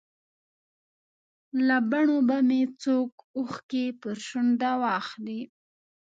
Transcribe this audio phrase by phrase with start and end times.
[1.67, 5.41] له بڼو به مې څوک اوښکې پر شونډه واخلي.